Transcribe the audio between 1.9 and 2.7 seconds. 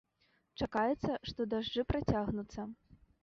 працягнуцца.